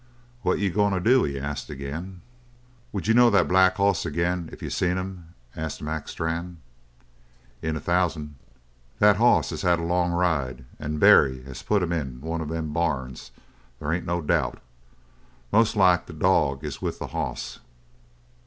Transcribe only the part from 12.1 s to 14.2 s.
one of them barns, they ain't